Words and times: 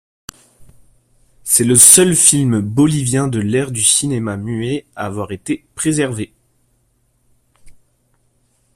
C'est 1.43 1.63
le 1.63 1.75
seul 1.75 2.15
film 2.15 2.59
bolivien 2.59 3.27
de 3.27 3.37
l'ère 3.39 3.69
du 3.69 3.83
cinéma 3.83 4.35
muet 4.35 4.87
à 4.95 5.05
avoir 5.05 5.31
été 5.31 5.63
préservé. 5.75 6.33